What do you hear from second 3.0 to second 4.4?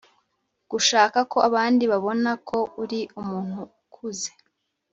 umuntu ukuze